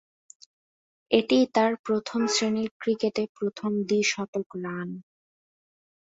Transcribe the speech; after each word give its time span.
এটিই 1.11 1.45
তার 1.55 1.71
প্রথম-শ্রেণীর 1.85 2.69
ক্রিকেটে 2.81 3.23
প্রথম 3.37 3.71
দ্বি-শতক 3.87 4.47
রান। 4.63 4.89